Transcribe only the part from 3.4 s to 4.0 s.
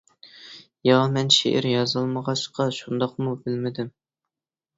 بىلمىدىم.